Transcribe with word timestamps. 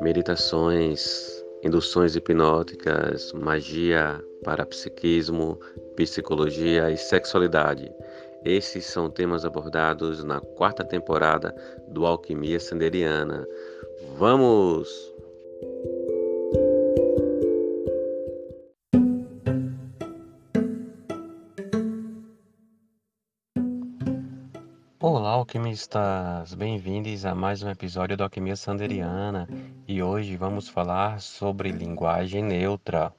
meditações, 0.00 1.44
induções 1.62 2.16
hipnóticas, 2.16 3.32
magia, 3.34 4.22
parapsiquismo, 4.42 5.58
psicologia 5.94 6.90
e 6.90 6.96
sexualidade. 6.96 7.92
Esses 8.42 8.86
são 8.86 9.10
temas 9.10 9.44
abordados 9.44 10.24
na 10.24 10.40
quarta 10.40 10.82
temporada 10.82 11.54
do 11.88 12.06
Alquimia 12.06 12.58
Sanderiana. 12.58 13.46
Vamos! 14.16 14.88
Olá, 24.98 25.32
alquimistas! 25.32 26.54
Bem-vindos 26.54 27.26
a 27.26 27.34
mais 27.34 27.62
um 27.62 27.68
episódio 27.68 28.16
do 28.16 28.22
Alquimia 28.22 28.56
Sanderiana 28.56 29.46
e 29.90 30.00
hoje 30.04 30.36
vamos 30.36 30.68
falar 30.68 31.20
sobre 31.20 31.72
linguagem 31.72 32.44
neutra. 32.44 33.12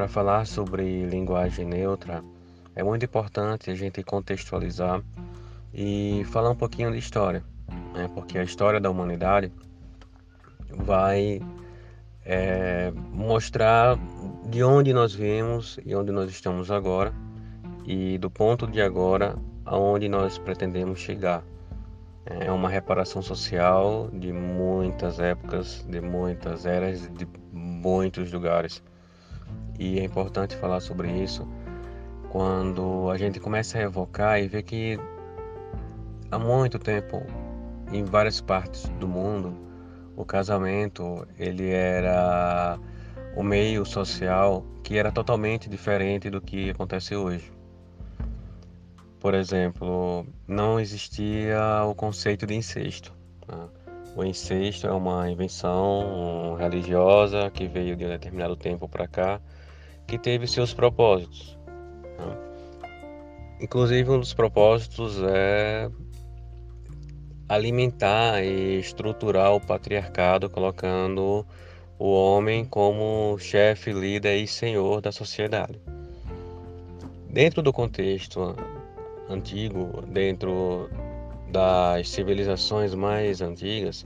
Para 0.00 0.08
falar 0.08 0.46
sobre 0.46 1.04
linguagem 1.04 1.66
neutra, 1.66 2.24
é 2.74 2.82
muito 2.82 3.04
importante 3.04 3.70
a 3.70 3.74
gente 3.74 4.02
contextualizar 4.02 5.02
e 5.74 6.24
falar 6.30 6.48
um 6.48 6.56
pouquinho 6.56 6.90
de 6.90 6.96
história, 6.96 7.44
né? 7.92 8.08
porque 8.14 8.38
a 8.38 8.42
história 8.42 8.80
da 8.80 8.88
humanidade 8.88 9.52
vai 10.70 11.42
é, 12.24 12.90
mostrar 13.12 13.98
de 14.48 14.64
onde 14.64 14.94
nós 14.94 15.14
viemos 15.14 15.78
e 15.84 15.94
onde 15.94 16.10
nós 16.10 16.30
estamos 16.30 16.70
agora 16.70 17.12
e 17.84 18.16
do 18.16 18.30
ponto 18.30 18.66
de 18.66 18.80
agora 18.80 19.36
aonde 19.66 20.08
nós 20.08 20.38
pretendemos 20.38 20.98
chegar. 20.98 21.44
É 22.24 22.50
uma 22.50 22.70
reparação 22.70 23.20
social 23.20 24.08
de 24.14 24.32
muitas 24.32 25.20
épocas, 25.20 25.84
de 25.86 26.00
muitas 26.00 26.64
eras, 26.64 27.06
de 27.06 27.28
muitos 27.52 28.32
lugares. 28.32 28.82
E 29.80 29.98
é 29.98 30.04
importante 30.04 30.54
falar 30.56 30.78
sobre 30.80 31.10
isso 31.10 31.48
quando 32.28 33.10
a 33.10 33.16
gente 33.16 33.40
começa 33.40 33.78
a 33.78 33.80
evocar 33.80 34.38
e 34.38 34.46
ver 34.46 34.62
que 34.62 35.00
há 36.30 36.38
muito 36.38 36.78
tempo, 36.78 37.26
em 37.90 38.04
várias 38.04 38.42
partes 38.42 38.90
do 39.00 39.08
mundo, 39.08 39.56
o 40.14 40.22
casamento 40.22 41.26
ele 41.38 41.70
era 41.70 42.78
o 43.34 43.42
meio 43.42 43.86
social 43.86 44.66
que 44.84 44.98
era 44.98 45.10
totalmente 45.10 45.66
diferente 45.66 46.28
do 46.28 46.42
que 46.42 46.68
acontece 46.68 47.16
hoje. 47.16 47.50
Por 49.18 49.32
exemplo, 49.32 50.26
não 50.46 50.78
existia 50.78 51.58
o 51.86 51.94
conceito 51.94 52.46
de 52.46 52.54
incesto. 52.54 53.14
Né? 53.48 53.66
O 54.14 54.24
incesto 54.24 54.86
é 54.86 54.92
uma 54.92 55.30
invenção 55.30 56.54
religiosa 56.58 57.50
que 57.50 57.66
veio 57.66 57.96
de 57.96 58.04
um 58.04 58.08
determinado 58.08 58.54
tempo 58.56 58.86
para 58.86 59.08
cá 59.08 59.40
que 60.10 60.18
teve 60.18 60.44
seus 60.48 60.74
propósitos. 60.74 61.56
Né? 62.18 62.36
Inclusive, 63.60 64.10
um 64.10 64.18
dos 64.18 64.34
propósitos 64.34 65.16
é 65.22 65.88
alimentar 67.48 68.42
e 68.42 68.80
estruturar 68.80 69.54
o 69.54 69.60
patriarcado, 69.60 70.50
colocando 70.50 71.46
o 71.96 72.12
homem 72.12 72.64
como 72.64 73.38
chefe, 73.38 73.92
líder 73.92 74.38
e 74.38 74.48
senhor 74.48 75.00
da 75.00 75.12
sociedade. 75.12 75.80
Dentro 77.28 77.62
do 77.62 77.72
contexto 77.72 78.56
antigo, 79.28 80.02
dentro 80.08 80.90
das 81.52 82.08
civilizações 82.08 82.96
mais 82.96 83.40
antigas, 83.40 84.04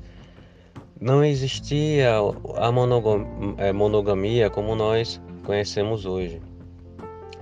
não 1.00 1.24
existia 1.24 2.18
a 2.18 2.68
é, 3.58 3.72
monogamia 3.72 4.50
como 4.50 4.74
nós 4.74 5.20
conhecemos 5.44 6.04
hoje. 6.06 6.40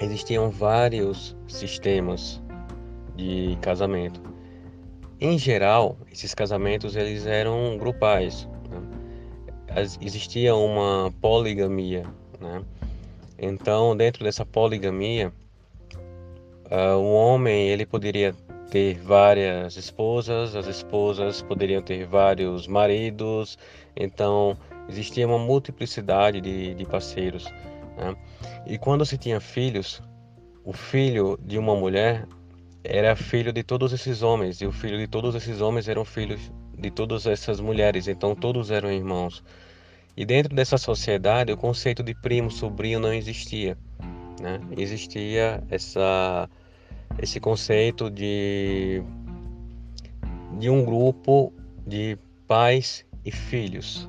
Existiam 0.00 0.50
vários 0.50 1.36
sistemas 1.46 2.42
de 3.16 3.56
casamento. 3.60 4.20
Em 5.20 5.38
geral, 5.38 5.96
esses 6.10 6.34
casamentos 6.34 6.96
eles 6.96 7.26
eram 7.26 7.78
grupais. 7.78 8.48
Né? 8.68 9.86
Existia 10.00 10.54
uma 10.54 11.12
poligamia. 11.20 12.04
Né? 12.40 12.64
Então, 13.38 13.96
dentro 13.96 14.24
dessa 14.24 14.44
poligamia, 14.44 15.32
uh, 16.70 16.96
o 16.96 17.12
homem 17.12 17.68
ele 17.68 17.86
poderia 17.86 18.34
ter 18.70 18.98
várias 18.98 19.76
esposas, 19.76 20.56
as 20.56 20.66
esposas 20.66 21.42
poderiam 21.42 21.82
ter 21.82 22.06
vários 22.06 22.66
maridos. 22.66 23.58
Então, 23.94 24.56
existia 24.88 25.28
uma 25.28 25.38
multiplicidade 25.38 26.40
de, 26.40 26.74
de 26.74 26.84
parceiros. 26.84 27.46
Né? 27.96 28.14
E 28.66 28.78
quando 28.78 29.04
se 29.04 29.18
tinha 29.18 29.40
filhos, 29.40 30.02
o 30.64 30.72
filho 30.72 31.38
de 31.44 31.58
uma 31.58 31.74
mulher 31.74 32.26
era 32.84 33.14
filho 33.14 33.52
de 33.52 33.62
todos 33.62 33.92
esses 33.92 34.22
homens, 34.22 34.60
e 34.60 34.66
o 34.66 34.72
filho 34.72 34.98
de 34.98 35.06
todos 35.06 35.34
esses 35.34 35.60
homens 35.60 35.88
eram 35.88 36.04
filhos 36.04 36.52
de 36.76 36.90
todas 36.90 37.26
essas 37.26 37.60
mulheres, 37.60 38.08
então 38.08 38.34
todos 38.34 38.70
eram 38.70 38.90
irmãos. 38.90 39.42
E 40.16 40.24
dentro 40.24 40.54
dessa 40.54 40.76
sociedade, 40.76 41.52
o 41.52 41.56
conceito 41.56 42.02
de 42.02 42.14
primo, 42.14 42.50
sobrinho 42.50 42.98
não 42.98 43.12
existia. 43.12 43.78
Né? 44.40 44.60
Existia 44.76 45.62
essa, 45.70 46.48
esse 47.18 47.38
conceito 47.40 48.10
de, 48.10 49.02
de 50.58 50.68
um 50.68 50.84
grupo 50.84 51.52
de 51.86 52.18
pais 52.46 53.06
e 53.24 53.30
filhos 53.30 54.08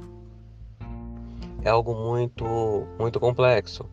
é 1.64 1.70
algo 1.70 1.96
muito, 1.96 2.88
muito 3.00 3.20
complexo, 3.20 3.86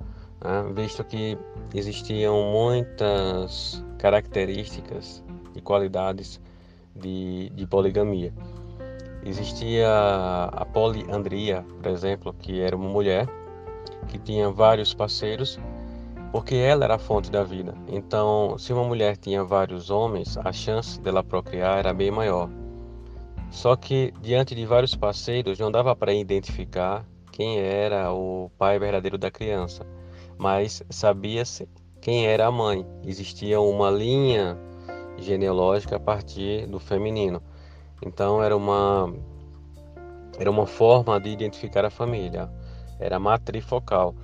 né? 0.43 0.65
visto 0.75 1.05
que 1.05 1.39
existiam 1.75 2.43
muitas 2.51 3.85
características 3.99 5.25
e 5.55 5.61
qualidades 5.61 6.41
de, 6.95 7.51
de 7.51 7.67
poligamia. 7.67 8.33
Existia 9.25 9.89
a 10.53 10.65
poliandria, 10.65 11.65
por 11.81 11.91
exemplo, 11.91 12.35
que 12.39 12.61
era 12.61 12.75
uma 12.75 12.89
mulher 12.89 13.29
que 14.09 14.19
tinha 14.19 14.51
vários 14.51 14.95
parceiros, 14.95 15.59
porque 16.33 16.55
ela 16.55 16.85
era 16.85 16.95
a 16.95 16.99
fonte 16.99 17.31
da 17.31 17.45
vida. 17.45 17.75
Então, 17.87 18.57
se 18.57 18.73
uma 18.73 18.83
mulher 18.83 19.17
tinha 19.17 19.45
vários 19.45 19.91
homens, 19.91 20.39
a 20.39 20.53
chance 20.53 20.99
dela 21.01 21.23
procriar 21.23 21.79
era 21.79 21.93
bem 21.93 22.11
maior. 22.11 22.49
Só 23.51 23.77
que 23.77 24.13
diante 24.23 24.55
de 24.55 24.65
vários 24.65 24.95
parceiros 24.95 25.59
não 25.59 25.71
dava 25.71 25.95
para 25.95 26.15
identificar 26.15 27.05
quem 27.41 27.59
era 27.59 28.13
o 28.13 28.51
pai 28.59 28.79
verdadeiro 28.79 29.17
da 29.17 29.31
criança, 29.31 29.87
mas 30.37 30.83
sabia-se 30.91 31.67
quem 31.99 32.27
era 32.27 32.47
a 32.47 32.53
mãe. 32.53 32.87
Existia 33.03 33.59
uma 33.59 33.91
linha 33.91 34.59
genealógica 35.17 35.97
a 35.97 35.99
partir 35.99 36.67
do 36.67 36.79
feminino. 36.79 37.43
Então 38.05 38.43
era 38.43 38.55
uma 38.55 39.11
era 40.39 40.51
uma 40.51 40.67
forma 40.67 41.19
de 41.19 41.31
identificar 41.31 41.83
a 41.83 41.89
família. 41.89 42.53
Era 42.99 43.19
matrifocal. 43.19 44.15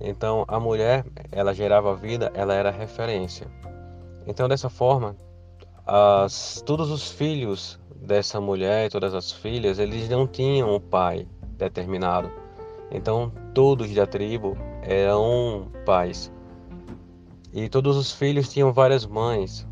Então 0.00 0.46
a 0.48 0.58
mulher, 0.58 1.04
ela 1.30 1.52
gerava 1.52 1.94
vida, 1.94 2.32
ela 2.32 2.54
era 2.54 2.70
referência. 2.70 3.48
Então 4.26 4.48
dessa 4.48 4.70
forma, 4.70 5.14
as, 5.84 6.62
todos 6.64 6.90
os 6.90 7.10
filhos 7.10 7.78
dessa 7.94 8.40
mulher, 8.40 8.90
todas 8.90 9.14
as 9.14 9.30
filhas, 9.30 9.78
eles 9.78 10.08
não 10.08 10.26
tinham 10.26 10.74
um 10.74 10.80
pai 10.80 11.28
determinado. 11.58 12.40
Então 12.92 13.32
todos 13.54 13.92
da 13.94 14.06
tribo 14.06 14.56
eram 14.82 15.68
pais. 15.84 16.30
E 17.52 17.68
todos 17.68 17.96
os 17.96 18.12
filhos 18.12 18.48
tinham 18.48 18.72
várias 18.72 19.06
mães. 19.06 19.66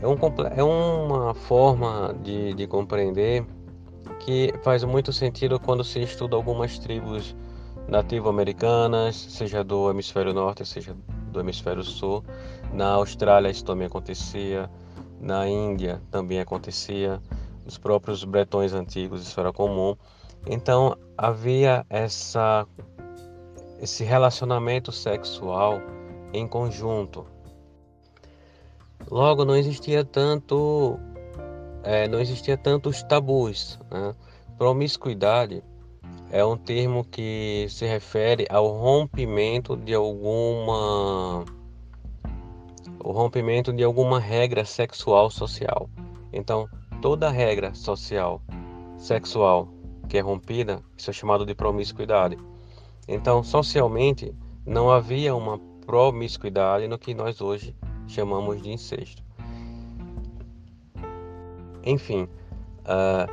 É, 0.00 0.06
um, 0.06 0.16
é 0.56 0.62
uma 0.62 1.34
forma 1.34 2.14
de, 2.22 2.54
de 2.54 2.66
compreender 2.66 3.46
que 4.20 4.52
faz 4.62 4.84
muito 4.84 5.12
sentido 5.12 5.58
quando 5.60 5.84
se 5.84 6.00
estuda 6.00 6.36
algumas 6.36 6.78
tribos 6.78 7.36
nativo-americanas, 7.88 9.16
seja 9.16 9.62
do 9.62 9.90
hemisfério 9.90 10.32
norte, 10.32 10.64
seja 10.64 10.96
do 11.30 11.40
hemisfério 11.40 11.82
sul. 11.82 12.24
Na 12.72 12.92
Austrália 12.92 13.50
isso 13.50 13.64
também 13.64 13.86
acontecia, 13.86 14.70
na 15.20 15.48
Índia 15.48 16.00
também 16.10 16.40
acontecia, 16.40 17.20
nos 17.64 17.78
próprios 17.78 18.24
bretões 18.24 18.72
antigos 18.72 19.22
isso 19.22 19.38
era 19.38 19.52
comum. 19.52 19.96
Então 20.46 20.96
havia 21.16 21.86
essa 21.88 22.66
esse 23.80 24.04
relacionamento 24.04 24.92
sexual 24.92 25.80
em 26.32 26.46
conjunto. 26.46 27.26
Logo, 29.10 29.44
não 29.44 29.56
existia 29.56 30.04
tanto, 30.04 30.98
é, 31.82 32.06
não 32.06 32.20
existia 32.20 32.56
tantos 32.56 33.02
tabus. 33.02 33.80
Né? 33.90 34.14
Promiscuidade 34.56 35.64
é 36.30 36.44
um 36.44 36.56
termo 36.56 37.04
que 37.04 37.66
se 37.68 37.84
refere 37.84 38.46
ao 38.48 38.68
rompimento 38.68 39.76
de 39.76 39.92
alguma 39.94 41.44
o 43.04 43.10
rompimento 43.10 43.72
de 43.72 43.82
alguma 43.82 44.20
regra 44.20 44.64
sexual 44.64 45.28
social. 45.28 45.90
Então, 46.32 46.68
toda 47.02 47.28
regra 47.28 47.74
social 47.74 48.40
sexual 48.96 49.68
que 50.12 50.18
é 50.18 50.20
rompida, 50.20 50.82
isso 50.94 51.08
é 51.08 51.12
chamado 51.14 51.46
de 51.46 51.54
promiscuidade. 51.54 52.36
Então, 53.08 53.42
socialmente, 53.42 54.30
não 54.66 54.90
havia 54.90 55.34
uma 55.34 55.58
promiscuidade 55.86 56.86
no 56.86 56.98
que 56.98 57.14
nós 57.14 57.40
hoje 57.40 57.74
chamamos 58.06 58.60
de 58.60 58.70
incesto. 58.70 59.22
Enfim, 61.82 62.28
uh, 62.80 63.26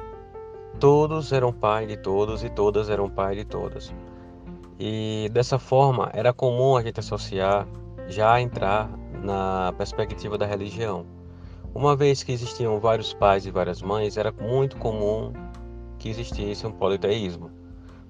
todos 0.80 1.34
eram 1.34 1.52
pai 1.52 1.86
de 1.86 1.98
todos 1.98 2.46
e 2.46 2.50
todas 2.50 2.90
eram 2.90 3.10
pai 3.10 3.36
de 3.36 3.44
todas. 3.44 3.94
E 4.80 5.30
dessa 5.34 5.60
forma 5.60 6.10
era 6.14 6.32
comum 6.32 6.78
a 6.78 6.82
gente 6.82 7.02
associar, 7.02 7.68
já 8.08 8.40
entrar 8.40 8.90
na 9.22 9.74
perspectiva 9.78 10.38
da 10.38 10.46
religião. 10.46 11.06
Uma 11.75 11.94
vez 11.94 12.24
que 12.24 12.32
existiam 12.32 12.80
vários 12.80 13.14
pais 13.14 13.46
e 13.46 13.52
várias 13.52 13.82
mães, 13.82 14.16
era 14.16 14.32
muito 14.32 14.78
comum 14.78 15.34
que 16.00 16.10
existisse 16.10 16.66
um 16.66 16.72
politeísmo. 16.72 17.51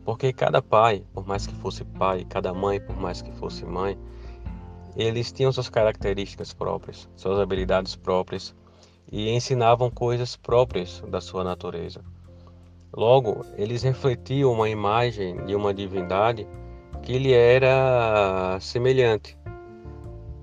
Porque 0.05 0.31
cada 0.31 0.61
pai, 0.61 1.03
por 1.13 1.27
mais 1.27 1.45
que 1.45 1.53
fosse 1.55 1.83
pai, 1.83 2.25
cada 2.29 2.53
mãe, 2.53 2.79
por 2.79 2.95
mais 2.95 3.21
que 3.21 3.31
fosse 3.33 3.65
mãe, 3.65 3.97
eles 4.95 5.31
tinham 5.31 5.51
suas 5.51 5.69
características 5.69 6.53
próprias, 6.53 7.09
suas 7.15 7.39
habilidades 7.39 7.95
próprias 7.95 8.55
e 9.11 9.29
ensinavam 9.29 9.89
coisas 9.89 10.35
próprias 10.35 11.03
da 11.07 11.19
sua 11.19 11.43
natureza. 11.43 12.01
Logo, 12.95 13.45
eles 13.55 13.83
refletiam 13.83 14.51
uma 14.51 14.69
imagem 14.69 15.45
de 15.45 15.55
uma 15.55 15.73
divindade 15.73 16.47
que 17.03 17.17
lhe 17.17 17.33
era 17.33 18.57
semelhante. 18.59 19.37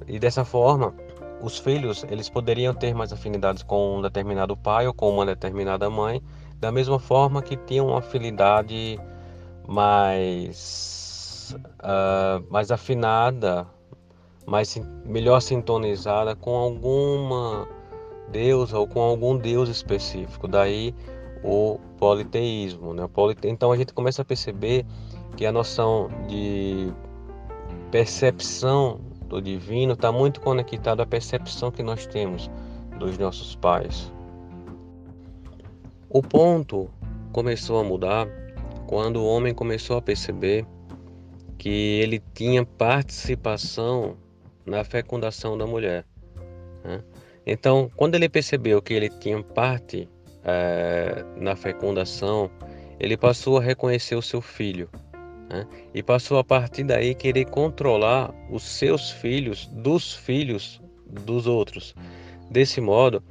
E 0.06 0.19
dessa 0.19 0.44
forma, 0.44 0.94
os 1.43 1.58
filhos 1.58 2.04
eles 2.08 2.31
poderiam 2.31 2.72
ter 2.72 2.94
mais 2.94 3.12
afinidades 3.12 3.62
com 3.62 3.98
um 3.98 4.02
determinado 4.02 4.56
pai 4.56 4.87
ou 4.87 4.94
com 4.94 5.10
uma 5.10 5.26
determinada 5.26 5.90
mãe, 5.90 6.22
da 6.58 6.73
mesma 6.73 6.99
forma 6.99 7.43
que 7.43 7.56
tinham 7.56 7.88
uma 7.88 7.99
afinidade 7.99 8.99
mais 9.69 11.55
uh, 11.55 12.44
mais 12.50 12.70
afinada, 12.70 13.67
mais 14.47 14.81
melhor 15.05 15.41
sintonizada 15.41 16.35
com 16.35 16.56
alguma 16.56 17.69
deusa 18.31 18.79
ou 18.79 18.87
com 18.87 19.00
algum 19.00 19.37
deus 19.37 19.69
específico. 19.69 20.49
Daí 20.49 20.94
o 21.43 21.79
politeísmo. 21.99 22.94
Né? 22.94 23.08
Então 23.44 23.73
a 23.73 23.76
gente 23.76 23.93
começa 23.93 24.23
a 24.23 24.25
perceber 24.25 24.85
que 25.37 25.44
a 25.47 25.53
noção 25.53 26.08
de 26.26 26.93
percepção 27.91 29.00
do 29.29 29.41
divino 29.41 29.93
está 29.93 30.11
muito 30.11 30.41
conectada 30.41 31.03
à 31.03 31.06
percepção 31.06 31.70
que 31.70 31.82
nós 31.82 32.06
temos 32.06 32.50
dos 32.99 33.19
nossos 33.19 33.55
pais. 33.56 34.12
O 36.08 36.23
ponto 36.23 36.88
começou 37.32 37.81
a 37.81 37.85
mudar 37.85 38.29
quando 38.87 39.17
o 39.17 39.26
homem 39.26 39.53
começou 39.53 39.97
a 39.97 40.03
perceber 40.03 40.64
que 41.58 42.00
ele 42.00 42.23
tinha 42.32 42.64
participação 42.64 44.17
na 44.64 44.85
fecundação 44.85 45.58
da 45.58 45.67
mulher. 45.67 46.05
Né? 46.85 47.03
Então, 47.44 47.91
quando 47.97 48.14
ele 48.14 48.29
percebeu 48.29 48.81
que 48.81 48.94
ele 48.94 49.08
tinha 49.08 49.43
parte 49.43 50.08
é, 50.44 51.25
na 51.37 51.56
fecundação, 51.56 52.50
ele 53.00 53.17
passou 53.17 53.58
a 53.58 53.62
reconhecer 53.62 54.14
o 54.14 54.23
seu 54.23 54.41
filho 54.41 54.88
né? 55.50 55.67
e 55.93 56.03
passou 56.03 56.38
a 56.38 56.44
partir 56.44 56.85
daí 56.85 57.14
querer 57.14 57.47
controlar 57.47 58.32
os 58.50 58.62
seus 58.62 59.11
filhos 59.11 59.67
dos 59.67 60.14
filhos 60.14 60.81
dos 61.06 61.47
outros. 61.47 61.94
Desse 62.50 62.81
modo, 62.81 63.23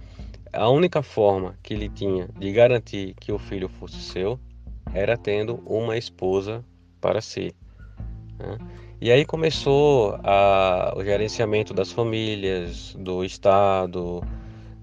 a 0.55 0.69
única 0.69 1.03
forma 1.03 1.57
que 1.61 1.73
ele 1.73 1.89
tinha 1.89 2.27
de 2.37 2.51
garantir 2.51 3.13
que 3.19 3.31
o 3.31 3.37
filho 3.37 3.67
fosse 3.67 3.99
seu 3.99 4.39
era 4.93 5.17
tendo 5.17 5.61
uma 5.65 5.97
esposa 5.97 6.63
para 7.01 7.21
si. 7.21 7.53
Né? 8.39 8.57
E 9.01 9.11
aí 9.11 9.25
começou 9.25 10.17
a, 10.23 10.93
o 10.95 11.03
gerenciamento 11.03 11.73
das 11.73 11.91
famílias, 11.91 12.95
do 12.97 13.23
Estado, 13.23 14.23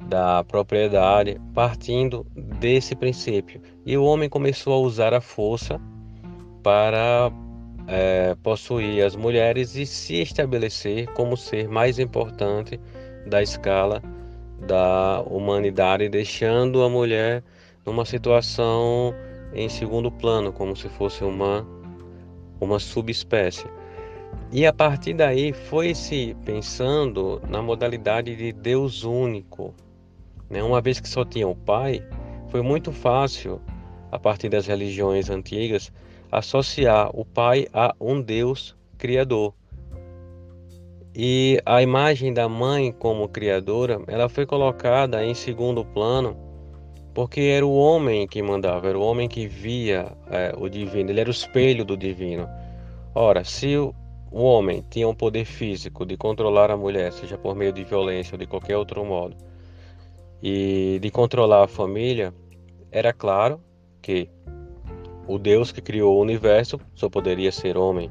da 0.06 0.44
propriedade, 0.44 1.40
partindo 1.54 2.26
desse 2.36 2.94
princípio. 2.94 3.60
E 3.86 3.96
o 3.96 4.04
homem 4.04 4.28
começou 4.28 4.74
a 4.74 4.78
usar 4.78 5.14
a 5.14 5.20
força 5.20 5.80
para 6.62 7.32
é, 7.88 8.36
possuir 8.42 9.04
as 9.04 9.16
mulheres 9.16 9.74
e 9.76 9.86
se 9.86 10.20
estabelecer 10.20 11.08
como 11.14 11.36
ser 11.36 11.68
mais 11.68 11.98
importante 11.98 12.78
da 13.26 13.42
escala 13.42 14.02
da 14.66 15.22
humanidade, 15.26 16.08
deixando 16.08 16.82
a 16.82 16.88
mulher 16.88 17.42
numa 17.84 18.04
situação 18.04 19.14
em 19.52 19.68
segundo 19.68 20.10
plano, 20.10 20.52
como 20.52 20.74
se 20.76 20.88
fosse 20.88 21.24
uma, 21.24 21.66
uma 22.60 22.78
subespécie. 22.78 23.66
E 24.50 24.66
a 24.66 24.72
partir 24.72 25.14
daí 25.14 25.52
foi-se 25.52 26.36
pensando 26.44 27.40
na 27.48 27.62
modalidade 27.62 28.36
de 28.36 28.52
Deus 28.52 29.04
único, 29.04 29.74
né? 30.48 30.62
Uma 30.62 30.80
vez 30.80 31.00
que 31.00 31.08
só 31.08 31.24
tinha 31.24 31.48
o 31.48 31.56
Pai, 31.56 32.06
foi 32.48 32.62
muito 32.62 32.92
fácil, 32.92 33.60
a 34.10 34.18
partir 34.18 34.50
das 34.50 34.66
religiões 34.66 35.30
antigas, 35.30 35.90
associar 36.30 37.10
o 37.14 37.24
Pai 37.24 37.66
a 37.72 37.94
um 37.98 38.20
Deus 38.20 38.76
criador. 38.98 39.54
E 41.14 41.60
a 41.66 41.82
imagem 41.82 42.32
da 42.32 42.48
mãe 42.48 42.90
como 42.90 43.28
criadora, 43.28 44.00
ela 44.06 44.30
foi 44.30 44.46
colocada 44.46 45.22
em 45.24 45.34
segundo 45.34 45.84
plano, 45.84 46.34
porque 47.12 47.40
era 47.40 47.66
o 47.66 47.74
homem 47.74 48.26
que 48.26 48.42
mandava, 48.42 48.88
era 48.88 48.98
o 48.98 49.02
homem 49.02 49.28
que 49.28 49.46
via 49.46 50.10
é, 50.30 50.54
o 50.56 50.70
divino, 50.70 51.10
ele 51.10 51.20
era 51.20 51.28
o 51.28 51.32
espelho 51.32 51.84
do 51.84 51.98
divino. 51.98 52.48
Ora, 53.14 53.44
se 53.44 53.76
o, 53.76 53.94
homem 54.32 54.82
tinha 54.88 55.06
um 55.06 55.14
poder 55.14 55.44
físico 55.44 56.06
de 56.06 56.16
controlar 56.16 56.70
a 56.70 56.76
mulher, 56.78 57.12
seja 57.12 57.36
por 57.36 57.54
meio 57.54 57.74
de 57.74 57.84
violência 57.84 58.34
ou 58.34 58.38
de 58.38 58.46
qualquer 58.46 58.78
outro 58.78 59.04
modo, 59.04 59.36
e 60.42 60.98
de 61.02 61.10
controlar 61.10 61.64
a 61.64 61.68
família, 61.68 62.32
era 62.90 63.12
claro 63.12 63.60
que 64.00 64.30
o 65.28 65.38
Deus 65.38 65.70
que 65.70 65.82
criou 65.82 66.16
o 66.16 66.22
universo 66.22 66.80
só 66.94 67.10
poderia 67.10 67.52
ser 67.52 67.76
homem. 67.76 68.10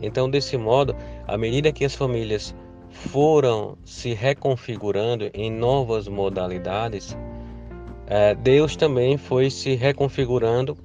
Então, 0.00 0.30
desse 0.30 0.56
modo, 0.56 0.94
à 1.26 1.36
medida 1.36 1.72
que 1.72 1.84
as 1.84 1.94
famílias 1.94 2.54
foram 2.90 3.76
se 3.84 4.14
reconfigurando 4.14 5.30
em 5.34 5.50
novas 5.50 6.08
modalidades, 6.08 7.16
eh, 8.06 8.34
Deus 8.34 8.76
também 8.76 9.16
foi 9.16 9.50
se 9.50 9.74
reconfigurando 9.74 10.76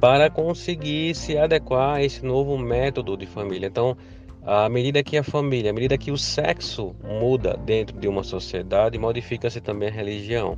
para 0.00 0.30
conseguir 0.30 1.14
se 1.14 1.36
adequar 1.36 1.96
a 1.96 2.02
esse 2.02 2.24
novo 2.24 2.56
método 2.56 3.16
de 3.16 3.26
família. 3.26 3.66
Então, 3.66 3.96
à 4.42 4.68
medida 4.68 5.02
que 5.02 5.18
a 5.18 5.22
família, 5.22 5.70
à 5.70 5.74
medida 5.74 5.98
que 5.98 6.10
o 6.10 6.16
sexo 6.16 6.94
muda 7.04 7.58
dentro 7.64 7.98
de 7.98 8.08
uma 8.08 8.22
sociedade, 8.22 8.98
modifica-se 8.98 9.60
também 9.60 9.88
a 9.88 9.92
religião. 9.92 10.56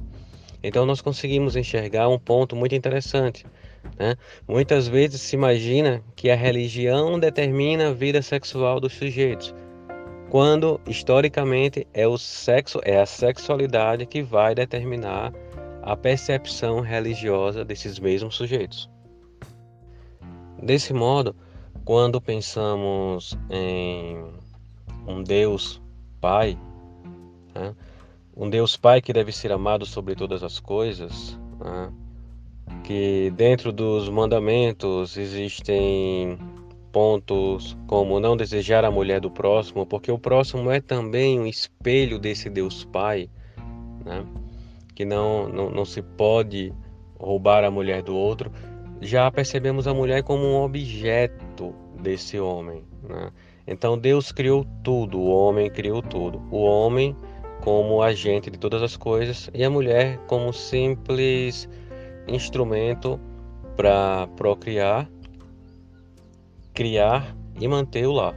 Então 0.63 0.87
nós 0.87 1.01
conseguimos 1.01 1.57
enxergar 1.57 2.09
um 2.09 2.19
ponto 2.19 2.55
muito 2.55 2.75
interessante. 2.75 3.45
Né? 3.99 4.17
Muitas 4.49 4.89
vezes 4.89 5.21
se 5.21 5.37
imagina 5.37 6.03
que 6.17 6.31
a 6.31 6.37
religião 6.37 7.19
determina 7.19 7.89
a 7.89 7.93
vida 7.93 8.23
sexual 8.23 8.81
dos 8.81 8.93
sujeitos, 8.93 9.55
quando 10.31 10.81
historicamente 10.87 11.87
é 11.93 12.07
o 12.09 12.17
sexo, 12.17 12.81
é 12.85 13.01
a 13.01 13.07
sexualidade 13.07 14.07
que 14.07 14.23
vai 14.23 14.55
determinar 14.55 15.33
a 15.83 15.97
percepção 15.97 16.81
religiosa 16.81 17.65
desses 17.65 17.99
mesmos 17.99 18.35
sujeitos. 18.35 18.89
Desse 20.63 20.95
modo, 20.95 21.35
quando 21.85 22.21
pensamos 22.21 23.37
em 23.51 24.25
um 25.07 25.23
Deus 25.23 25.83
Pai, 26.21 26.57
né? 27.55 27.75
um 28.37 28.49
Deus 28.49 28.77
Pai 28.77 29.03
que 29.03 29.13
deve 29.13 29.33
ser 29.33 29.51
amado 29.51 29.85
sobre 29.85 30.15
todas 30.15 30.43
as 30.43 30.61
coisas, 30.61 31.39
né? 31.59 31.93
Que 32.85 33.33
dentro 33.37 33.73
dos 33.73 34.09
mandamentos 34.09 35.17
existem 35.17 36.39
pontos 36.91 37.77
como 37.87 38.21
não 38.21 38.37
desejar 38.37 38.85
a 38.85 38.91
mulher 38.91 39.21
do 39.21 39.31
próximo, 39.31 39.87
porque 39.87 40.13
o 40.13 40.19
próximo 40.19 40.71
é 40.71 40.81
também 40.81 41.41
um 41.41 41.47
espelho 41.47 42.19
desse 42.19 42.51
Deus 42.51 42.85
Pai, 42.85 43.31
né? 44.05 44.25
que 44.95 45.05
não, 45.05 45.49
não, 45.49 45.71
não 45.71 45.85
se 45.85 46.03
pode 46.03 46.73
roubar 47.19 47.65
a 47.65 47.71
mulher 47.71 48.03
do 48.03 48.15
outro, 48.15 48.53
já 49.01 49.31
percebemos 49.31 49.87
a 49.87 49.95
mulher 49.95 50.23
como 50.23 50.45
um 50.45 50.63
objeto 50.63 51.75
desse 52.01 52.39
homem. 52.39 52.85
Né? 53.03 53.31
Então 53.67 53.97
Deus 53.97 54.33
criou 54.33 54.67
tudo, 54.83 55.19
o 55.19 55.31
homem 55.31 55.71
criou 55.71 56.03
tudo. 56.03 56.43
O 56.51 56.63
homem 56.63 57.17
como 57.63 58.03
agente 58.03 58.51
de 58.51 58.59
todas 58.59 58.83
as 58.83 58.97
coisas 58.97 59.49
e 59.55 59.65
a 59.65 59.71
mulher 59.71 60.19
como 60.27 60.53
simples 60.53 61.69
instrumento 62.27 63.21
para 63.77 64.29
procriar, 64.37 65.09
criar 66.75 67.37
e 67.61 67.67
manter 67.67 68.07
o 68.07 68.13
lar. 68.13 68.35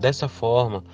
Dessa 0.00 0.28
forma, 0.28 0.84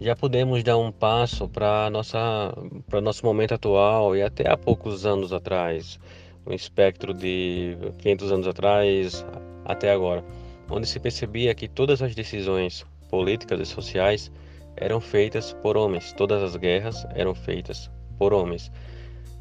já 0.00 0.14
podemos 0.14 0.62
dar 0.62 0.76
um 0.76 0.90
passo 0.90 1.48
para 1.48 1.88
nossa 1.90 2.52
para 2.88 3.00
nosso 3.00 3.24
momento 3.24 3.54
atual 3.54 4.16
e 4.16 4.22
até 4.22 4.50
há 4.50 4.56
poucos 4.56 5.06
anos 5.06 5.32
atrás, 5.32 5.98
um 6.46 6.52
espectro 6.52 7.14
de 7.14 7.76
500 7.98 8.32
anos 8.32 8.48
atrás 8.48 9.24
até 9.64 9.90
agora 9.90 10.24
onde 10.70 10.86
se 10.86 10.98
percebia 10.98 11.54
que 11.54 11.68
todas 11.68 12.02
as 12.02 12.14
decisões 12.14 12.84
políticas 13.08 13.60
e 13.60 13.66
sociais 13.66 14.30
eram 14.76 15.00
feitas 15.00 15.52
por 15.62 15.76
homens, 15.76 16.12
todas 16.12 16.42
as 16.42 16.56
guerras 16.56 17.06
eram 17.14 17.34
feitas 17.34 17.90
por 18.18 18.32
homens. 18.32 18.70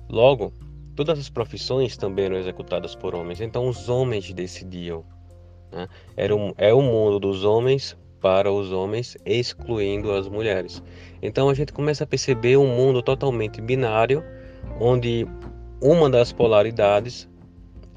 Logo, 0.07 0.53
todas 0.95 1.19
as 1.19 1.29
profissões 1.29 1.97
também 1.97 2.25
eram 2.25 2.37
executadas 2.37 2.95
por 2.95 3.13
homens, 3.13 3.41
então 3.41 3.67
os 3.67 3.89
homens 3.89 4.31
decidiam. 4.33 5.03
Né? 5.71 5.87
Era 6.15 6.35
um, 6.35 6.53
é 6.57 6.73
o 6.73 6.81
mundo 6.81 7.19
dos 7.19 7.43
homens 7.43 7.97
para 8.21 8.51
os 8.51 8.71
homens, 8.71 9.17
excluindo 9.25 10.11
as 10.11 10.27
mulheres. 10.27 10.81
Então 11.21 11.49
a 11.49 11.53
gente 11.53 11.71
começa 11.71 12.03
a 12.03 12.07
perceber 12.07 12.57
um 12.57 12.67
mundo 12.67 13.01
totalmente 13.01 13.61
binário, 13.61 14.23
onde 14.79 15.27
uma 15.81 16.09
das 16.09 16.31
polaridades 16.31 17.29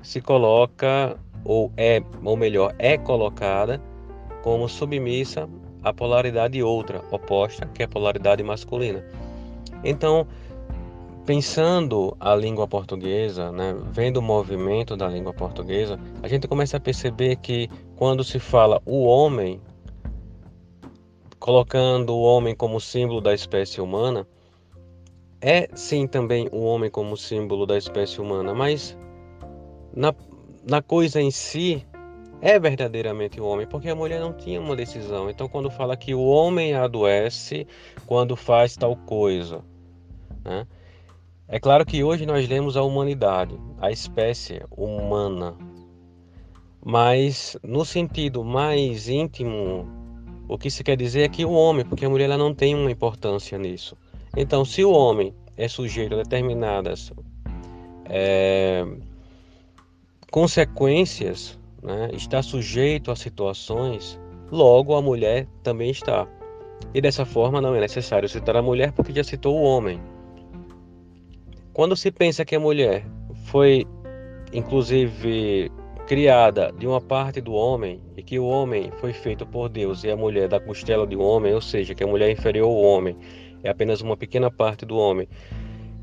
se 0.03 0.21
coloca 0.21 1.19
ou 1.45 1.73
é, 1.77 2.03
ou 2.23 2.37
melhor, 2.37 2.75
é 2.79 2.99
colocada 2.99 3.81
como 4.43 4.69
submissa 4.69 5.49
à 5.83 5.93
polaridade 5.93 6.63
outra, 6.63 7.03
oposta, 7.11 7.67
que 7.67 7.83
é 7.83 7.87
a 7.87 7.89
polaridade 7.89 8.43
masculina. 8.43 9.05
Então, 9.85 10.27
pensando 11.29 12.17
a 12.19 12.35
língua 12.35 12.67
portuguesa, 12.67 13.53
né, 13.53 13.77
vendo 13.93 14.17
o 14.17 14.23
movimento 14.23 14.97
da 14.97 15.07
língua 15.07 15.35
portuguesa, 15.35 16.01
a 16.23 16.27
gente 16.27 16.49
começa 16.49 16.79
a 16.79 16.81
perceber 16.81 17.37
que 17.37 17.69
quando 17.97 18.25
se 18.25 18.39
fala 18.39 18.81
o 18.87 19.05
homem, 19.05 19.61
colocando 21.39 22.15
o 22.15 22.23
homem 22.23 22.55
como 22.55 22.81
símbolo 22.81 23.21
da 23.21 23.35
espécie 23.35 23.79
humana, 23.79 24.27
é 25.39 25.69
sim 25.75 26.07
também 26.07 26.49
o 26.51 26.63
homem 26.65 26.91
como 26.91 27.15
símbolo 27.15 27.67
da 27.67 27.77
espécie 27.77 28.23
humana, 28.23 28.55
mas 28.55 28.97
na, 29.95 30.15
na 30.67 30.81
coisa 30.81 31.21
em 31.21 31.31
si 31.31 31.87
é 32.41 32.59
verdadeiramente 32.59 33.39
o 33.39 33.45
homem, 33.45 33.67
porque 33.67 33.91
a 33.91 33.95
mulher 33.95 34.19
não 34.19 34.33
tinha 34.33 34.59
uma 34.59 34.75
decisão. 34.75 35.29
Então, 35.29 35.47
quando 35.47 35.71
fala 35.71 35.95
que 35.95 36.15
o 36.15 36.23
homem 36.25 36.73
adoece 36.73 37.67
quando 38.07 38.35
faz 38.35 38.79
tal 38.79 38.97
coisa, 38.97 39.63
né? 40.43 40.67
É 41.49 41.59
claro 41.59 41.85
que 41.87 42.05
hoje 42.05 42.27
nós 42.27 42.47
lemos 42.47 42.77
a 42.77 42.83
humanidade, 42.83 43.59
a 43.81 43.91
espécie 43.91 44.63
humana, 44.71 45.57
mas 46.85 47.57
no 47.63 47.85
sentido 47.85 48.45
mais 48.45 49.09
íntimo, 49.09 49.87
o 50.47 50.57
que 50.59 50.71
se 50.71 50.85
quer 50.85 50.97
dizer 50.97 51.23
é 51.23 51.29
que 51.29 51.45
o 51.45 51.51
homem, 51.51 51.85
porque 51.85 52.05
a 52.05 52.11
mulher 52.11 52.27
ela 52.27 52.39
não 52.39 52.55
tem 52.55 52.75
uma 52.75 52.91
importância 52.91 53.59
nisso. 53.59 53.97
Então, 54.37 54.65
se 54.65 54.85
o 54.85 54.91
homem 54.91 55.35
é 55.57 55.67
sujeito 55.69 56.15
a 56.15 56.19
determinadas 56.19 57.13
é, 58.05 58.87
consequências, 60.31 61.59
né, 61.83 62.11
está 62.13 62.43
sujeito 62.43 63.11
a 63.11 63.17
situações, 63.17 64.19
logo 64.51 64.95
a 64.95 65.03
mulher 65.03 65.47
também 65.63 65.91
está. 65.91 66.27
E 66.95 67.01
dessa 67.01 67.25
forma 67.25 67.61
não 67.61 67.75
é 67.75 67.81
necessário 67.81 68.29
citar 68.29 68.57
a 68.57 68.63
mulher 68.63 68.93
porque 68.93 69.13
já 69.13 69.25
citou 69.25 69.57
o 69.57 69.63
homem. 69.63 70.01
Quando 71.79 71.95
se 71.95 72.11
pensa 72.11 72.45
que 72.45 72.57
a 72.57 72.59
mulher 72.59 73.07
foi, 73.45 73.87
inclusive, 74.53 75.71
criada 76.09 76.75
de 76.77 76.89
uma 76.89 77.01
parte 77.01 77.41
do 77.41 77.53
homem 77.53 78.03
e 78.17 78.23
que 78.25 78.37
o 78.37 78.47
homem 78.47 78.91
foi 78.99 79.13
feito 79.13 79.47
por 79.47 79.69
Deus 79.69 80.03
e 80.03 80.11
a 80.11 80.17
mulher 80.17 80.49
da 80.49 80.59
costela 80.59 81.07
de 81.07 81.15
um 81.15 81.23
homem, 81.23 81.55
ou 81.55 81.61
seja, 81.61 81.95
que 81.95 82.03
a 82.03 82.07
mulher 82.09 82.31
é 82.31 82.33
inferior 82.33 82.67
ao 82.67 82.75
homem 82.75 83.17
é 83.63 83.71
apenas 83.71 84.01
uma 84.01 84.17
pequena 84.17 84.51
parte 84.51 84.85
do 84.85 84.97
homem 84.97 85.29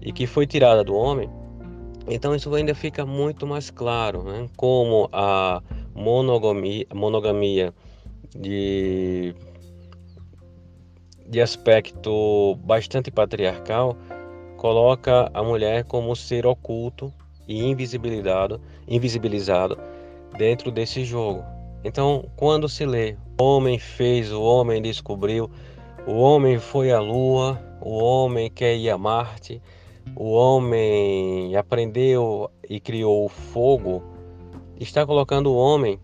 e 0.02 0.14
que 0.14 0.26
foi 0.26 0.48
tirada 0.48 0.82
do 0.82 0.96
homem, 0.96 1.30
então 2.08 2.34
isso 2.34 2.56
ainda 2.56 2.74
fica 2.74 3.06
muito 3.06 3.46
mais 3.46 3.70
claro, 3.70 4.24
né? 4.24 4.48
como 4.56 5.10
a 5.12 5.62
monogamia, 5.94 6.86
monogamia 6.94 7.74
de, 8.34 9.36
de 11.28 11.42
aspecto 11.42 12.56
bastante 12.64 13.12
patriarcal 13.12 13.98
coloca 14.66 15.30
a 15.32 15.44
mulher 15.44 15.84
como 15.84 16.16
ser 16.16 16.48
oculto 16.48 17.14
e 17.48 17.64
invisibilizado, 17.64 18.60
invisibilizado 18.88 19.78
dentro 20.40 20.72
desse 20.72 21.06
jogo. 21.06 21.44
Então, 21.84 22.26
quando 22.36 22.68
se 22.68 22.84
lê, 22.84 23.16
o 23.40 23.44
homem 23.44 23.78
fez, 23.78 24.32
o 24.32 24.42
homem 24.42 24.82
descobriu, 24.82 25.52
o 26.08 26.14
homem 26.14 26.58
foi 26.58 26.92
à 26.92 27.00
lua, 27.00 27.62
o 27.80 28.04
homem 28.04 28.50
quer 28.50 28.76
ir 28.76 28.90
a 28.90 28.98
Marte, 28.98 29.62
o 30.16 30.32
homem 30.32 31.56
aprendeu 31.56 32.50
e 32.68 32.80
criou 32.80 33.24
o 33.24 33.30
fogo, 33.30 34.02
está 34.80 35.06
colocando 35.06 35.52
o 35.52 35.56
homem 35.56 36.00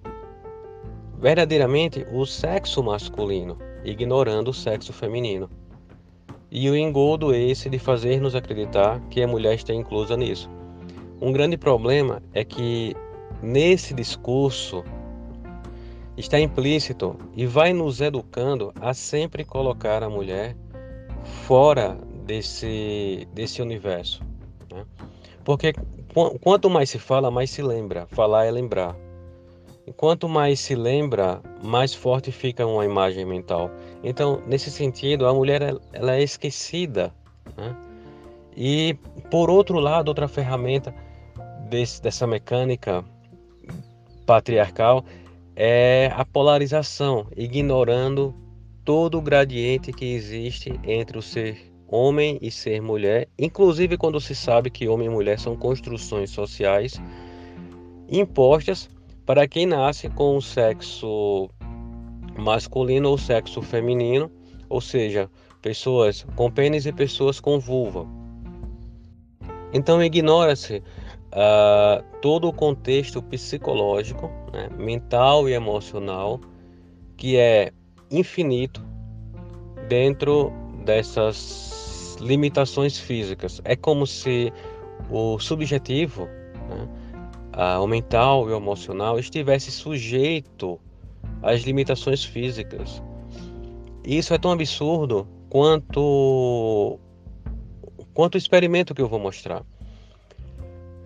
verdadeiramente 1.18 2.06
o 2.14 2.28
sexo 2.28 2.84
masculino, 2.84 3.58
ignorando 3.84 4.50
o 4.50 4.54
sexo 4.54 4.94
feminino. 4.94 5.50
E 6.52 6.70
o 6.70 6.76
engodo 6.76 7.34
esse 7.34 7.70
de 7.70 7.80
fazer-nos 7.80 8.36
acreditar 8.36 9.00
que 9.10 9.24
a 9.24 9.28
mulher 9.28 9.56
está 9.56 9.74
inclusa 9.74 10.18
nisso. 10.18 10.50
Um 11.22 11.32
grande 11.32 11.56
problema 11.56 12.22
é 12.34 12.44
que 12.44 12.94
nesse 13.42 13.94
discurso 13.94 14.84
está 16.18 16.38
implícito 16.38 17.16
e 17.36 17.46
vai 17.46 17.72
nos 17.72 18.02
educando 18.02 18.74
a 18.82 18.94
sempre 18.94 19.46
colocar 19.46 20.04
a 20.04 20.10
mulher 20.10 20.58
fora 21.48 21.98
desse, 22.26 23.26
desse 23.34 23.62
universo. 23.62 24.22
Né? 24.70 24.86
Porque 25.46 25.74
quanto 26.42 26.70
mais 26.70 26.90
se 26.90 27.00
fala, 27.00 27.32
mais 27.32 27.50
se 27.50 27.62
lembra. 27.62 28.08
Falar 28.08 28.46
é 28.46 28.52
lembrar. 28.52 28.96
Quanto 29.98 30.30
mais 30.30 30.60
se 30.60 30.76
lembra, 30.76 31.42
mais 31.64 31.94
forte 31.94 32.32
fica 32.32 32.66
uma 32.66 32.86
imagem 32.86 33.26
mental. 33.26 33.72
Então, 34.04 34.42
nesse 34.46 34.70
sentido, 34.70 35.26
a 35.26 35.34
mulher 35.34 35.62
ela 35.92 36.16
é 36.16 36.22
esquecida. 36.22 37.14
Né? 37.58 37.76
E, 38.56 38.96
por 39.30 39.50
outro 39.50 39.80
lado, 39.80 40.10
outra 40.10 40.28
ferramenta 40.28 40.94
desse, 41.70 42.02
dessa 42.02 42.28
mecânica 42.28 43.04
patriarcal 44.26 45.04
é 45.56 46.12
a 46.16 46.24
polarização, 46.24 47.28
ignorando 47.36 48.36
todo 48.86 49.18
o 49.18 49.22
gradiente 49.22 49.92
que 49.92 50.14
existe 50.14 50.80
entre 50.84 51.18
o 51.18 51.22
ser 51.22 51.72
homem 51.88 52.38
e 52.42 52.50
ser 52.50 52.82
mulher, 52.82 53.28
inclusive 53.38 53.98
quando 53.98 54.22
se 54.22 54.34
sabe 54.34 54.70
que 54.70 54.88
homem 54.88 55.08
e 55.08 55.10
mulher 55.10 55.38
são 55.38 55.58
construções 55.58 56.30
sociais 56.30 57.02
impostas 58.10 58.90
para 59.26 59.48
quem 59.48 59.66
nasce 59.66 60.10
com 60.10 60.38
o 60.38 60.42
sexo 60.42 61.50
masculino 62.38 63.10
ou 63.10 63.18
sexo 63.18 63.62
feminino, 63.62 64.32
ou 64.70 64.82
seja, 64.82 65.30
pessoas 65.62 66.26
com 66.36 66.50
pênis 66.50 66.86
e 66.86 66.92
pessoas 66.92 67.40
com 67.40 67.60
vulva. 67.60 68.06
Então 69.74 70.04
ignora-se 70.04 70.84
uh, 71.32 72.04
todo 72.22 72.48
o 72.48 72.54
contexto 72.54 73.22
psicológico, 73.22 74.30
né, 74.52 74.70
mental 74.78 75.48
e 75.48 75.54
emocional 75.54 76.40
que 77.16 77.38
é 77.38 77.72
infinito 78.10 78.84
dentro 79.88 80.52
dessas 80.84 82.18
limitações 82.20 82.98
físicas. 82.98 83.62
É 83.64 83.76
como 83.76 84.06
se 84.08 84.52
o 85.10 85.40
subjetivo, 85.40 86.26
né, 86.70 86.88
o 87.54 87.88
mental 87.88 88.50
e 88.50 88.54
emocional, 88.54 89.20
estivesse 89.20 89.72
sujeito 89.72 90.80
às 91.42 91.62
limitações 91.62 92.24
físicas. 92.24 93.02
Isso 94.06 94.34
é 94.34 94.38
tão 94.38 94.52
absurdo 94.52 95.28
quanto 95.50 97.00
quanto 98.14 98.36
o 98.36 98.38
experimento 98.38 98.94
que 98.94 99.02
eu 99.02 99.08
vou 99.08 99.20
mostrar. 99.20 99.64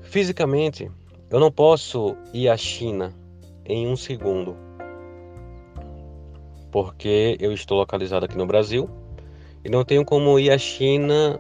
Fisicamente, 0.02 0.90
eu 1.30 1.40
não 1.40 1.52
posso 1.52 2.16
ir 2.34 2.50
à 2.50 2.58
China 2.58 3.14
em 3.66 3.88
um 3.88 3.96
segundo, 3.96 4.56
porque 6.72 7.38
eu 7.40 7.52
estou 7.52 7.78
localizado 7.78 8.26
aqui 8.26 8.38
no 8.38 8.46
Brasil 8.46 8.90
e 9.64 9.70
não 9.70 9.84
tenho 9.84 10.06
como 10.06 10.40
ir 10.40 10.52
à 10.52 10.58
China, 10.58 11.40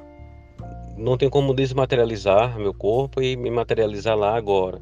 não 0.97 1.17
tenho 1.17 1.31
como 1.31 1.53
desmaterializar 1.53 2.57
meu 2.57 2.73
corpo 2.73 3.21
e 3.21 3.35
me 3.35 3.51
materializar 3.51 4.17
lá 4.17 4.35
agora. 4.35 4.81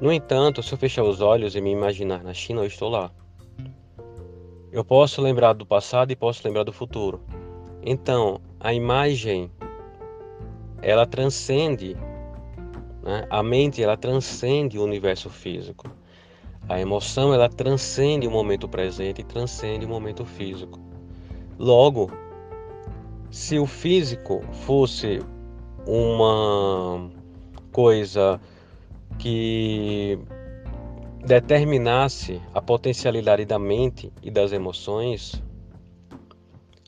No 0.00 0.12
entanto, 0.12 0.62
se 0.62 0.72
eu 0.72 0.78
fechar 0.78 1.02
os 1.02 1.20
olhos 1.20 1.56
e 1.56 1.60
me 1.60 1.72
imaginar 1.72 2.22
na 2.22 2.32
China, 2.32 2.60
eu 2.60 2.66
estou 2.66 2.88
lá. 2.88 3.10
Eu 4.70 4.84
posso 4.84 5.20
lembrar 5.20 5.54
do 5.54 5.66
passado 5.66 6.12
e 6.12 6.16
posso 6.16 6.46
lembrar 6.46 6.62
do 6.62 6.72
futuro. 6.72 7.20
Então, 7.82 8.40
a 8.60 8.72
imagem 8.72 9.50
ela 10.80 11.04
transcende, 11.04 11.96
né? 13.02 13.26
a 13.28 13.42
mente 13.42 13.82
ela 13.82 13.96
transcende 13.96 14.78
o 14.78 14.84
universo 14.84 15.28
físico. 15.28 15.90
A 16.68 16.80
emoção 16.80 17.34
ela 17.34 17.48
transcende 17.48 18.26
o 18.26 18.30
momento 18.30 18.68
presente 18.68 19.22
e 19.22 19.24
transcende 19.24 19.84
o 19.84 19.88
momento 19.88 20.24
físico. 20.24 20.78
Logo, 21.58 22.12
se 23.30 23.58
o 23.58 23.66
físico 23.66 24.42
fosse 24.52 25.20
uma 25.86 27.10
coisa 27.72 28.40
que 29.18 30.18
determinasse 31.24 32.40
a 32.54 32.62
potencialidade 32.62 33.44
da 33.44 33.58
mente 33.58 34.12
e 34.22 34.30
das 34.30 34.52
emoções, 34.52 35.42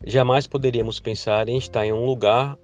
jamais 0.06 0.46
poderíamos 0.46 1.00
pensar 1.00 1.48
em 1.48 1.58
estar 1.58 1.84
em 1.84 1.92
um 1.92 2.06
lugar 2.06 2.56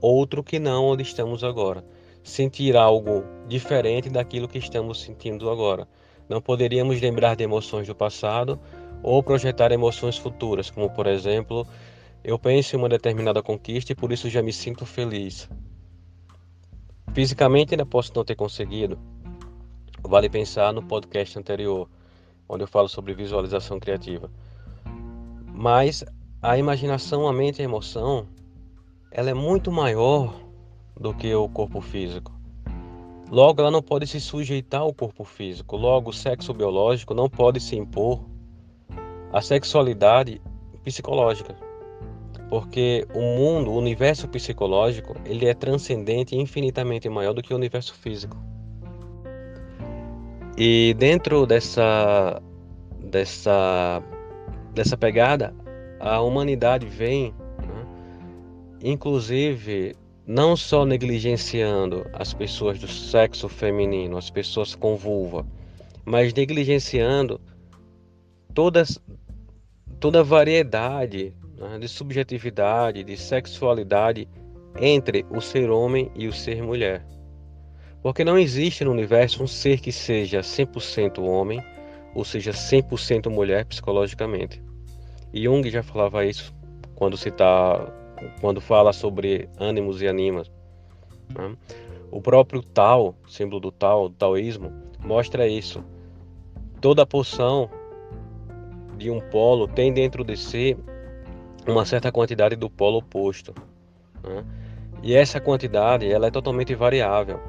outro 0.00 0.42
que 0.42 0.58
não 0.58 0.86
onde 0.86 1.02
estamos 1.02 1.44
agora. 1.44 1.84
Sentir 2.22 2.76
algo 2.76 3.24
diferente 3.48 4.08
daquilo 4.08 4.48
que 4.48 4.58
estamos 4.58 5.02
sentindo 5.02 5.50
agora. 5.50 5.86
Não 6.28 6.40
poderíamos 6.40 7.00
lembrar 7.00 7.34
de 7.34 7.44
emoções 7.44 7.86
do 7.86 7.94
passado 7.94 8.58
ou 9.02 9.22
projetar 9.22 9.72
emoções 9.72 10.16
futuras, 10.16 10.70
como 10.70 10.88
por 10.90 11.06
exemplo, 11.06 11.66
eu 12.22 12.38
penso 12.38 12.76
em 12.76 12.78
uma 12.78 12.88
determinada 12.88 13.42
conquista 13.42 13.92
e 13.92 13.94
por 13.94 14.12
isso 14.12 14.28
já 14.28 14.42
me 14.42 14.52
sinto 14.52 14.86
feliz. 14.86 15.48
Fisicamente 17.12 17.74
ainda 17.74 17.84
posso 17.84 18.12
não 18.14 18.24
ter 18.24 18.36
conseguido. 18.36 18.98
Vale 20.02 20.30
pensar 20.30 20.72
no 20.72 20.82
podcast 20.82 21.38
anterior, 21.38 21.88
onde 22.48 22.62
eu 22.62 22.68
falo 22.68 22.88
sobre 22.88 23.14
visualização 23.14 23.80
criativa. 23.80 24.30
Mas 25.52 26.04
a 26.40 26.56
imaginação, 26.56 27.26
a 27.26 27.32
mente 27.32 27.58
e 27.58 27.62
a 27.62 27.64
emoção, 27.64 28.26
ela 29.10 29.28
é 29.28 29.34
muito 29.34 29.72
maior 29.72 30.34
do 30.98 31.12
que 31.12 31.34
o 31.34 31.48
corpo 31.48 31.80
físico. 31.80 32.32
Logo, 33.28 33.60
ela 33.60 33.70
não 33.70 33.82
pode 33.82 34.06
se 34.06 34.20
sujeitar 34.20 34.82
ao 34.82 34.94
corpo 34.94 35.24
físico. 35.24 35.76
Logo, 35.76 36.10
o 36.10 36.14
sexo 36.14 36.54
biológico 36.54 37.12
não 37.12 37.28
pode 37.28 37.60
se 37.60 37.76
impor 37.76 38.24
à 39.32 39.40
sexualidade 39.40 40.40
psicológica 40.84 41.69
porque 42.50 43.06
o 43.14 43.20
mundo, 43.20 43.70
o 43.70 43.78
universo 43.78 44.26
psicológico, 44.26 45.14
ele 45.24 45.46
é 45.46 45.54
transcendente 45.54 46.34
e 46.34 46.40
infinitamente 46.40 47.08
maior 47.08 47.32
do 47.32 47.40
que 47.40 47.54
o 47.54 47.56
universo 47.56 47.94
físico. 47.94 48.36
E 50.58 50.94
dentro 50.98 51.46
dessa 51.46 52.42
dessa 52.98 54.02
dessa 54.74 54.96
pegada, 54.96 55.54
a 56.00 56.20
humanidade 56.20 56.86
vem, 56.86 57.32
né, 57.60 57.86
inclusive, 58.82 59.94
não 60.26 60.56
só 60.56 60.84
negligenciando 60.84 62.04
as 62.12 62.34
pessoas 62.34 62.80
do 62.80 62.88
sexo 62.88 63.48
feminino, 63.48 64.16
as 64.16 64.28
pessoas 64.28 64.74
com 64.74 64.96
vulva, 64.96 65.46
mas 66.04 66.34
negligenciando 66.34 67.40
todas 68.52 69.00
toda 70.00 70.20
a 70.20 70.24
variedade 70.24 71.32
né, 71.60 71.78
de 71.78 71.86
subjetividade, 71.86 73.04
de 73.04 73.16
sexualidade 73.16 74.26
entre 74.80 75.26
o 75.30 75.40
ser 75.40 75.70
homem 75.70 76.10
e 76.16 76.26
o 76.26 76.32
ser 76.32 76.62
mulher. 76.62 77.04
Porque 78.02 78.24
não 78.24 78.38
existe 78.38 78.82
no 78.82 78.92
universo 78.92 79.42
um 79.42 79.46
ser 79.46 79.78
que 79.78 79.92
seja 79.92 80.40
100% 80.40 81.22
homem, 81.22 81.62
ou 82.14 82.24
seja, 82.24 82.52
100% 82.52 83.28
mulher 83.28 83.66
psicologicamente. 83.66 84.62
Jung 85.34 85.68
já 85.70 85.82
falava 85.82 86.24
isso 86.24 86.54
quando 86.94 87.16
se 87.16 87.30
tá, 87.30 87.92
quando 88.40 88.60
fala 88.60 88.92
sobre 88.92 89.48
ânimos 89.58 90.00
e 90.00 90.08
animas. 90.08 90.50
Né? 91.36 91.54
O 92.10 92.20
próprio 92.20 92.62
Tao, 92.62 93.14
símbolo 93.28 93.60
do 93.60 93.70
Tao, 93.70 94.08
do 94.08 94.14
taoísmo, 94.14 94.72
mostra 94.98 95.46
isso. 95.46 95.84
Toda 96.80 97.06
porção 97.06 97.70
de 98.96 99.10
um 99.10 99.20
polo 99.20 99.68
tem 99.68 99.92
dentro 99.92 100.24
de 100.24 100.36
si 100.36 100.76
uma 101.66 101.84
certa 101.84 102.10
quantidade 102.10 102.56
do 102.56 102.70
polo 102.70 102.98
oposto. 102.98 103.54
Né? 104.22 104.44
E 105.02 105.14
essa 105.14 105.40
quantidade 105.40 106.10
ela 106.10 106.26
é 106.26 106.30
totalmente 106.30 106.74
variável 106.74 107.40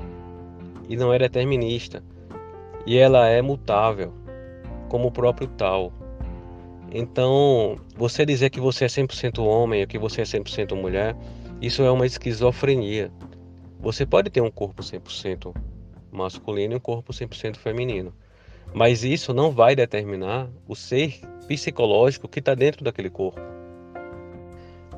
e 0.88 0.96
não 0.96 1.14
é 1.14 1.20
determinista. 1.20 2.04
E 2.86 2.98
ela 2.98 3.28
é 3.28 3.42
mutável, 3.42 4.14
como 4.90 5.08
o 5.08 5.12
próprio 5.12 5.48
tal. 5.48 5.94
Então, 6.92 7.78
você 7.96 8.26
dizer 8.26 8.50
que 8.50 8.60
você 8.60 8.86
é 8.86 8.88
100% 8.88 9.40
homem 9.44 9.82
ou 9.82 9.88
que 9.88 9.98
você 9.98 10.22
é 10.22 10.24
100% 10.26 10.76
mulher, 10.76 11.16
isso 11.62 11.84
é 11.84 11.92
uma 11.92 12.06
esquizofrenia. 12.06 13.12
Você 13.80 14.06
pode 14.06 14.30
ter 14.30 14.42
um 14.42 14.52
corpo 14.52 14.82
100% 14.82 15.56
masculino 16.12 16.74
e 16.74 16.78
um 16.78 16.80
corpo 16.80 17.14
100% 17.14 17.58
feminino. 17.58 18.14
Mas 18.74 19.04
isso 19.04 19.34
não 19.34 19.52
vai 19.52 19.76
determinar 19.76 20.50
o 20.68 20.76
ser 20.76 21.20
psicológico 21.48 22.28
que 22.28 22.40
está 22.40 22.54
dentro 22.56 22.84
daquele 22.84 23.10
corpo. 23.10 23.40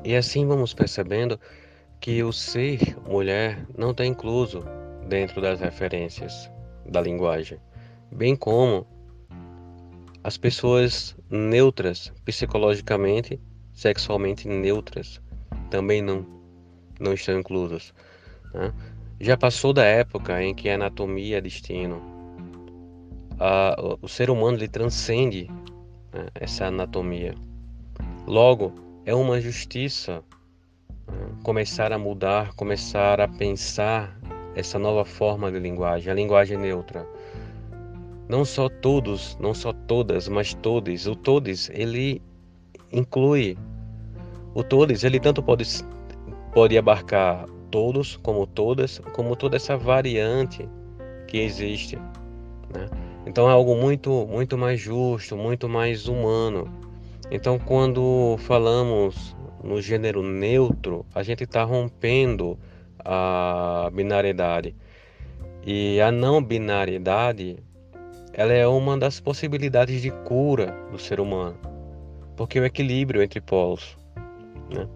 E 0.04 0.14
assim 0.14 0.46
vamos 0.46 0.74
percebendo 0.74 1.40
que 1.98 2.22
o 2.22 2.30
ser 2.30 2.94
mulher 3.08 3.66
não 3.76 3.92
está 3.92 4.04
incluso 4.04 4.62
dentro 5.08 5.40
das 5.40 5.60
referências 5.60 6.50
da 6.84 7.00
linguagem, 7.00 7.58
bem 8.12 8.36
como 8.36 8.86
as 10.22 10.36
pessoas 10.36 11.16
neutras, 11.30 12.12
psicologicamente, 12.24 13.40
sexualmente 13.72 14.46
neutras, 14.46 15.22
também 15.70 16.02
não, 16.02 16.26
não 17.00 17.14
estão 17.14 17.38
inclusas. 17.38 17.94
Né? 18.52 18.72
Já 19.18 19.36
passou 19.36 19.72
da 19.72 19.84
época 19.84 20.42
em 20.42 20.54
que 20.54 20.68
a 20.68 20.74
anatomia 20.74 21.38
é 21.38 21.40
destino. 21.40 22.02
A, 23.38 23.74
o 24.02 24.08
ser 24.08 24.28
humano 24.28 24.58
ele 24.58 24.68
transcende 24.68 25.50
né, 26.12 26.28
essa 26.34 26.66
anatomia. 26.66 27.34
Logo, 28.26 28.72
é 29.06 29.14
uma 29.14 29.40
justiça 29.40 30.22
né? 31.08 31.28
começar 31.42 31.92
a 31.92 31.98
mudar, 31.98 32.54
começar 32.54 33.20
a 33.20 33.28
pensar 33.28 34.18
essa 34.54 34.78
nova 34.78 35.04
forma 35.04 35.50
de 35.50 35.58
linguagem, 35.58 36.10
a 36.10 36.14
linguagem 36.14 36.56
neutra. 36.56 37.06
Não 38.28 38.44
só 38.44 38.68
todos, 38.68 39.36
não 39.38 39.52
só 39.52 39.72
todas, 39.72 40.28
mas 40.28 40.54
todos. 40.54 41.06
O 41.06 41.14
todos, 41.14 41.68
ele 41.70 42.22
inclui 42.90 43.58
o 44.54 44.62
todos, 44.62 45.04
ele 45.04 45.20
tanto 45.20 45.42
pode 45.42 45.64
pode 46.52 46.78
abarcar 46.78 47.46
todos 47.70 48.16
como 48.18 48.46
todas, 48.46 49.00
como 49.12 49.34
toda 49.34 49.56
essa 49.56 49.76
variante 49.76 50.68
que 51.26 51.38
existe, 51.38 51.96
né? 52.72 52.88
Então 53.26 53.48
é 53.48 53.52
algo 53.52 53.74
muito 53.74 54.26
muito 54.26 54.56
mais 54.56 54.80
justo, 54.80 55.36
muito 55.36 55.68
mais 55.68 56.08
humano. 56.08 56.83
Então, 57.30 57.58
quando 57.58 58.36
falamos 58.40 59.34
no 59.62 59.80
gênero 59.80 60.22
neutro, 60.22 61.06
a 61.14 61.22
gente 61.22 61.44
está 61.44 61.64
rompendo 61.64 62.58
a 63.04 63.90
binariedade. 63.92 64.76
E 65.66 66.00
a 66.00 66.12
não 66.12 66.42
binariedade, 66.42 67.56
ela 68.32 68.52
é 68.52 68.66
uma 68.66 68.98
das 68.98 69.20
possibilidades 69.20 70.02
de 70.02 70.10
cura 70.10 70.76
do 70.90 70.98
ser 70.98 71.18
humano, 71.18 71.56
porque 72.36 72.60
o 72.60 72.64
equilíbrio 72.64 73.22
entre 73.22 73.40
polos. 73.40 73.96
Né? 74.70 74.86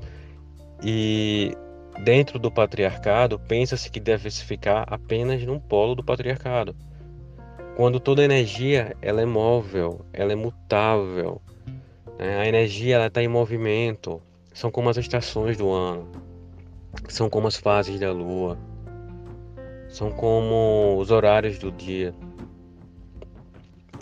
E 0.83 1.57
dentro 2.05 2.38
do 2.38 2.51
patriarcado, 2.51 3.38
pensa-se 3.38 3.91
que 3.91 3.99
deve 3.99 4.31
se 4.31 4.45
ficar 4.45 4.85
apenas 4.87 5.43
num 5.45 5.59
polo 5.59 5.95
do 5.95 6.05
patriarcado. 6.05 6.77
Quando 7.75 7.99
toda 7.99 8.25
energia 8.25 8.95
ela 9.01 9.23
é 9.23 9.27
móvel, 9.27 10.05
ela 10.12 10.33
é 10.33 10.37
mutável, 10.37 11.41
a 12.18 12.46
energia 12.46 13.07
está 13.07 13.22
em 13.22 13.28
movimento, 13.28 14.20
são 14.52 14.72
como 14.72 14.88
as 14.88 14.96
estações 14.96 15.57
do 15.57 15.70
ano, 15.70 16.09
são 17.09 17.31
como 17.31 17.46
as 17.46 17.57
fases 17.57 18.00
da 18.00 18.11
lua, 18.11 18.59
são 19.88 20.11
como 20.11 20.96
os 20.98 21.12
horários 21.12 21.59
do 21.59 21.70
dia. 21.70 22.12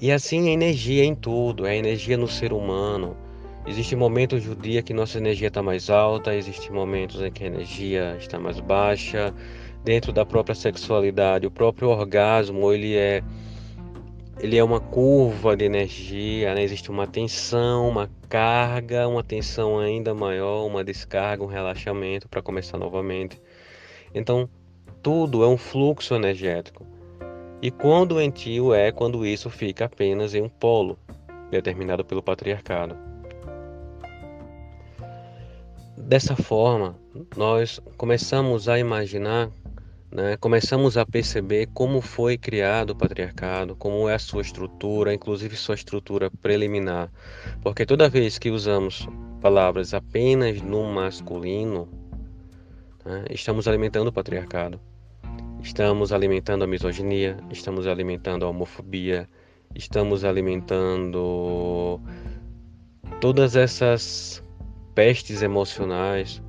E 0.00 0.10
assim 0.10 0.48
a 0.48 0.52
energia 0.52 1.04
em 1.04 1.14
tudo, 1.14 1.66
é 1.66 1.72
a 1.72 1.76
energia 1.76 2.16
no 2.16 2.26
ser 2.26 2.52
humano. 2.52 3.16
Existem 3.66 3.98
momentos 3.98 4.44
do 4.44 4.54
dia 4.54 4.82
que 4.82 4.94
nossa 4.94 5.18
energia 5.18 5.48
está 5.48 5.62
mais 5.62 5.90
alta, 5.90 6.34
existem 6.34 6.70
momentos 6.70 7.20
em 7.20 7.30
que 7.30 7.44
a 7.44 7.48
energia 7.48 8.16
está 8.18 8.38
mais 8.38 8.60
baixa. 8.60 9.34
Dentro 9.84 10.12
da 10.12 10.24
própria 10.24 10.54
sexualidade, 10.54 11.46
o 11.46 11.50
próprio 11.50 11.88
orgasmo 11.88 12.72
ele 12.72 12.96
é 12.96 13.22
ele 14.38 14.56
é 14.58 14.62
uma 14.62 14.80
curva 14.80 15.56
de 15.56 15.64
energia, 15.64 16.54
né? 16.54 16.62
existe 16.62 16.90
uma 16.90 17.06
tensão, 17.06 17.88
uma 17.88 18.10
carga, 18.28 19.08
uma 19.08 19.22
tensão 19.22 19.78
ainda 19.78 20.14
maior, 20.14 20.66
uma 20.66 20.84
descarga, 20.84 21.42
um 21.42 21.46
relaxamento 21.46 22.28
para 22.28 22.42
começar 22.42 22.76
novamente. 22.76 23.40
Então, 24.14 24.48
tudo 25.02 25.42
é 25.42 25.48
um 25.48 25.56
fluxo 25.56 26.14
energético. 26.14 26.86
E 27.62 27.70
quando 27.70 28.20
entio 28.20 28.74
é 28.74 28.92
quando 28.92 29.24
isso 29.24 29.48
fica 29.48 29.86
apenas 29.86 30.34
em 30.34 30.42
um 30.42 30.48
polo, 30.48 30.98
determinado 31.50 32.04
pelo 32.04 32.22
patriarcado. 32.22 32.94
Dessa 35.96 36.36
forma, 36.36 36.94
nós 37.34 37.80
começamos 37.96 38.68
a 38.68 38.78
imaginar 38.78 39.50
né, 40.10 40.36
começamos 40.36 40.96
a 40.96 41.04
perceber 41.04 41.68
como 41.74 42.00
foi 42.00 42.38
criado 42.38 42.90
o 42.90 42.96
patriarcado, 42.96 43.74
como 43.76 44.08
é 44.08 44.14
a 44.14 44.18
sua 44.18 44.42
estrutura, 44.42 45.12
inclusive 45.12 45.56
sua 45.56 45.74
estrutura 45.74 46.30
preliminar. 46.30 47.10
Porque 47.62 47.84
toda 47.84 48.08
vez 48.08 48.38
que 48.38 48.50
usamos 48.50 49.08
palavras 49.40 49.94
apenas 49.94 50.60
no 50.62 50.84
masculino, 50.84 51.88
né, 53.04 53.24
estamos 53.30 53.66
alimentando 53.68 54.08
o 54.08 54.12
patriarcado. 54.12 54.80
Estamos 55.62 56.12
alimentando 56.12 56.64
a 56.64 56.66
misoginia, 56.66 57.36
estamos 57.50 57.86
alimentando 57.86 58.44
a 58.44 58.48
homofobia, 58.48 59.28
estamos 59.74 60.24
alimentando 60.24 62.00
todas 63.20 63.56
essas 63.56 64.42
pestes 64.94 65.42
emocionais 65.42 66.42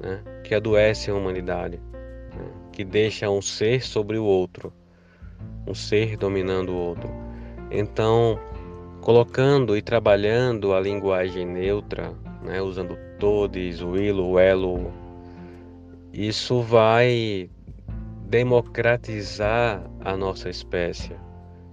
né, 0.00 0.22
que 0.44 0.54
adoecem 0.54 1.12
a 1.12 1.16
humanidade, 1.16 1.80
que 2.78 2.84
deixam 2.84 3.36
um 3.36 3.42
ser 3.42 3.82
sobre 3.82 4.18
o 4.18 4.24
outro, 4.24 4.72
um 5.66 5.74
ser 5.74 6.16
dominando 6.16 6.68
o 6.68 6.76
outro. 6.76 7.10
Então, 7.72 8.38
colocando 9.00 9.76
e 9.76 9.82
trabalhando 9.82 10.72
a 10.72 10.78
linguagem 10.78 11.44
neutra, 11.44 12.14
né, 12.40 12.62
usando 12.62 12.96
todes, 13.18 13.82
o 13.82 13.96
ilo, 13.96 14.28
o 14.28 14.38
elo, 14.38 14.92
isso 16.12 16.62
vai 16.62 17.50
democratizar 18.28 19.82
a 20.04 20.16
nossa 20.16 20.48
espécie. 20.48 21.16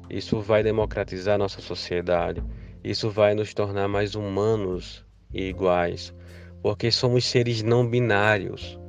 Isso 0.10 0.40
vai 0.40 0.64
democratizar 0.64 1.36
a 1.36 1.38
nossa 1.38 1.62
sociedade. 1.62 2.44
Isso 2.84 3.12
vai 3.12 3.36
nos 3.36 3.54
tornar 3.54 3.88
mais 3.88 4.16
humanos 4.16 5.06
e 5.32 5.50
iguais, 5.50 6.16
porque 6.64 6.90
somos 6.90 7.26
seres 7.26 7.62
não 7.62 7.88
binários. 7.88 8.80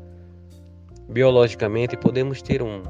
Biologicamente 1.08 1.96
podemos 1.96 2.42
ter 2.42 2.62
um, 2.62 2.82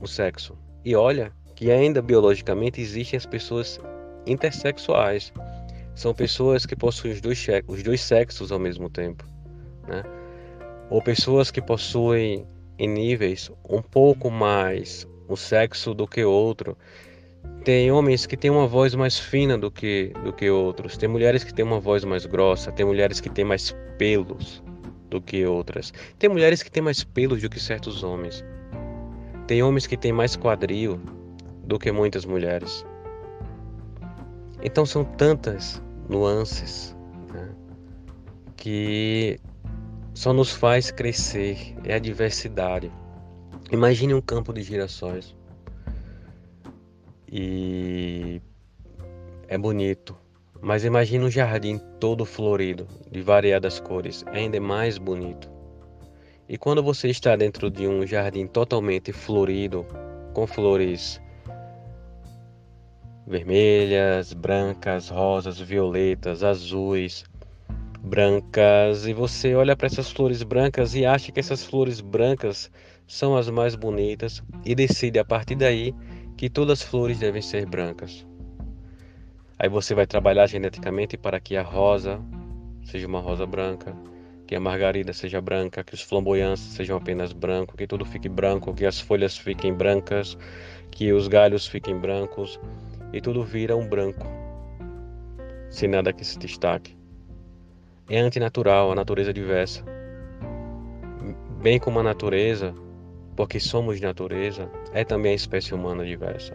um 0.00 0.06
sexo. 0.06 0.56
E 0.84 0.94
olha 0.94 1.32
que 1.54 1.70
ainda 1.70 2.02
biologicamente 2.02 2.80
existem 2.80 3.16
as 3.16 3.26
pessoas 3.26 3.80
intersexuais. 4.26 5.32
São 5.94 6.12
pessoas 6.12 6.66
que 6.66 6.74
possuem 6.74 7.14
os 7.14 7.20
dois, 7.20 7.46
os 7.68 7.82
dois 7.82 8.00
sexos 8.00 8.50
ao 8.50 8.58
mesmo 8.58 8.90
tempo. 8.90 9.24
Né? 9.86 10.02
Ou 10.90 11.02
pessoas 11.02 11.50
que 11.50 11.62
possuem 11.62 12.46
em 12.78 12.88
níveis 12.88 13.50
um 13.68 13.80
pouco 13.80 14.30
mais 14.30 15.06
um 15.28 15.36
sexo 15.36 15.94
do 15.94 16.06
que 16.06 16.24
outro 16.24 16.76
tem 17.64 17.90
homens 17.90 18.26
que 18.26 18.36
têm 18.36 18.50
uma 18.50 18.66
voz 18.66 18.94
mais 18.94 19.18
fina 19.18 19.56
do 19.56 19.70
que, 19.70 20.12
do 20.22 20.32
que 20.32 20.50
outros. 20.50 20.98
Tem 20.98 21.08
mulheres 21.08 21.42
que 21.42 21.52
têm 21.52 21.64
uma 21.64 21.80
voz 21.80 22.04
mais 22.04 22.26
grossa. 22.26 22.70
Tem 22.70 22.84
mulheres 22.84 23.20
que 23.20 23.30
têm 23.30 23.44
mais 23.44 23.74
pelos 23.96 24.62
do 25.14 25.20
que 25.20 25.46
outras. 25.46 25.92
Tem 26.18 26.28
mulheres 26.28 26.60
que 26.60 26.70
têm 26.70 26.82
mais 26.82 27.04
pelos 27.04 27.40
do 27.40 27.48
que 27.48 27.60
certos 27.60 28.02
homens. 28.02 28.44
Tem 29.46 29.62
homens 29.62 29.86
que 29.86 29.96
têm 29.96 30.12
mais 30.12 30.34
quadril 30.34 31.00
do 31.64 31.78
que 31.78 31.92
muitas 31.92 32.24
mulheres. 32.24 32.84
Então 34.60 34.84
são 34.84 35.04
tantas 35.04 35.80
nuances 36.08 36.96
né, 37.32 37.54
que 38.56 39.38
só 40.14 40.32
nos 40.32 40.50
faz 40.50 40.90
crescer. 40.90 41.76
É 41.84 41.94
a 41.94 41.98
diversidade. 42.00 42.90
Imagine 43.70 44.14
um 44.14 44.20
campo 44.20 44.52
de 44.52 44.62
girassóis 44.62 45.36
e 47.30 48.42
é 49.46 49.56
bonito. 49.56 50.23
Mas 50.64 50.82
imagine 50.82 51.26
um 51.26 51.30
jardim 51.30 51.78
todo 52.00 52.24
florido, 52.24 52.88
de 53.10 53.20
variadas 53.20 53.78
cores, 53.78 54.24
ainda 54.28 54.58
mais 54.58 54.96
bonito. 54.96 55.52
E 56.48 56.56
quando 56.56 56.82
você 56.82 57.08
está 57.08 57.36
dentro 57.36 57.70
de 57.70 57.86
um 57.86 58.06
jardim 58.06 58.46
totalmente 58.46 59.12
florido, 59.12 59.86
com 60.32 60.46
flores 60.46 61.20
vermelhas, 63.26 64.32
brancas, 64.32 65.10
rosas, 65.10 65.60
violetas, 65.60 66.42
azuis, 66.42 67.26
brancas, 68.00 69.06
e 69.06 69.12
você 69.12 69.54
olha 69.54 69.76
para 69.76 69.86
essas 69.86 70.10
flores 70.10 70.42
brancas 70.42 70.94
e 70.94 71.04
acha 71.04 71.30
que 71.30 71.40
essas 71.40 71.62
flores 71.62 72.00
brancas 72.00 72.70
são 73.06 73.36
as 73.36 73.50
mais 73.50 73.74
bonitas 73.74 74.42
e 74.64 74.74
decide 74.74 75.18
a 75.18 75.24
partir 75.26 75.56
daí 75.56 75.94
que 76.38 76.48
todas 76.48 76.80
as 76.80 76.88
flores 76.88 77.18
devem 77.18 77.42
ser 77.42 77.66
brancas. 77.66 78.26
Aí 79.58 79.68
você 79.68 79.94
vai 79.94 80.06
trabalhar 80.06 80.46
geneticamente 80.46 81.16
para 81.16 81.38
que 81.38 81.56
a 81.56 81.62
rosa 81.62 82.20
seja 82.84 83.06
uma 83.06 83.20
rosa 83.20 83.46
branca, 83.46 83.96
que 84.46 84.54
a 84.54 84.60
margarida 84.60 85.12
seja 85.12 85.40
branca, 85.40 85.82
que 85.82 85.94
os 85.94 86.02
flamboyantes 86.02 86.62
sejam 86.62 86.96
apenas 86.96 87.32
brancos, 87.32 87.76
que 87.76 87.86
tudo 87.86 88.04
fique 88.04 88.28
branco, 88.28 88.74
que 88.74 88.84
as 88.84 89.00
folhas 89.00 89.38
fiquem 89.38 89.72
brancas, 89.72 90.36
que 90.90 91.12
os 91.12 91.28
galhos 91.28 91.66
fiquem 91.66 91.98
brancos 91.98 92.60
e 93.12 93.20
tudo 93.20 93.44
vira 93.44 93.76
um 93.76 93.88
branco, 93.88 94.26
sem 95.70 95.88
nada 95.88 96.12
que 96.12 96.24
se 96.24 96.38
destaque. 96.38 96.96
É 98.08 98.18
antinatural, 98.18 98.92
a 98.92 98.94
natureza 98.94 99.30
é 99.30 99.32
diversa. 99.32 99.84
Bem 101.62 101.78
como 101.78 102.00
a 102.00 102.02
natureza, 102.02 102.74
porque 103.34 103.58
somos 103.58 104.00
natureza, 104.00 104.68
é 104.92 105.04
também 105.04 105.32
a 105.32 105.36
espécie 105.36 105.72
humana 105.72 106.04
diversa. 106.04 106.54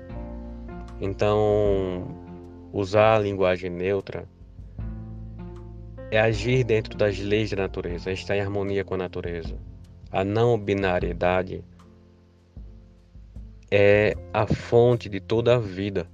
Então, 1.01 2.18
usar 2.71 3.15
a 3.15 3.19
linguagem 3.19 3.69
neutra 3.69 4.27
é 6.11 6.19
agir 6.19 6.63
dentro 6.63 6.97
das 6.97 7.19
leis 7.19 7.51
da 7.51 7.57
natureza, 7.57 8.09
é 8.09 8.13
estar 8.13 8.35
em 8.35 8.41
harmonia 8.41 8.83
com 8.83 8.95
a 8.95 8.97
natureza. 8.97 9.55
A 10.11 10.23
não 10.23 10.57
binariedade 10.57 11.63
é 13.69 14.15
a 14.33 14.47
fonte 14.47 15.07
de 15.07 15.19
toda 15.19 15.55
a 15.55 15.59
vida. 15.59 16.07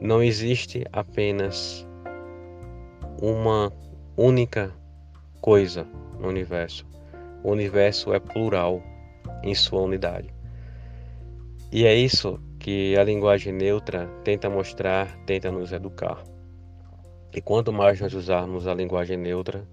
Não 0.00 0.22
existe 0.22 0.84
apenas 0.92 1.86
uma 3.22 3.72
única 4.16 4.74
coisa 5.40 5.86
no 6.18 6.28
universo. 6.28 6.84
O 7.44 7.50
universo 7.52 8.12
é 8.12 8.18
plural 8.18 8.82
em 9.44 9.54
sua 9.54 9.82
unidade. 9.82 10.34
E 11.70 11.86
é 11.86 11.94
isso 11.94 12.40
que 12.64 12.96
a 12.96 13.04
linguagem 13.04 13.52
neutra 13.52 14.06
tenta 14.24 14.48
mostrar, 14.48 15.14
tenta 15.26 15.52
nos 15.52 15.70
educar. 15.70 16.24
E 17.34 17.38
quanto 17.38 17.70
mais 17.70 18.00
nós 18.00 18.14
usarmos 18.14 18.66
a 18.66 18.72
linguagem 18.72 19.18
neutra, 19.18 19.68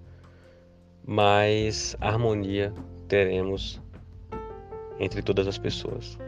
mais 1.02 1.96
harmonia 2.02 2.70
teremos 3.08 3.80
entre 5.00 5.22
todas 5.22 5.46
as 5.46 5.56
pessoas. 5.56 6.18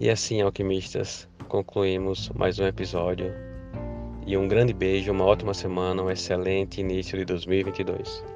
E 0.00 0.08
assim, 0.08 0.40
alquimistas, 0.40 1.28
concluímos 1.46 2.30
mais 2.30 2.58
um 2.58 2.66
episódio. 2.66 3.30
E 4.26 4.38
um 4.38 4.48
grande 4.48 4.72
beijo, 4.72 5.12
uma 5.12 5.26
ótima 5.26 5.52
semana, 5.52 6.02
um 6.02 6.10
excelente 6.10 6.80
início 6.80 7.18
de 7.18 7.26
2022. 7.26 8.35